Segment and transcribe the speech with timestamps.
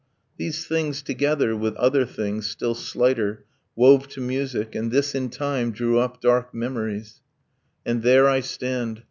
[0.39, 5.71] These things, together, With other things, still slighter, wove to music, And this in time
[5.71, 7.21] drew up dark memories;
[7.85, 8.99] And there I stand.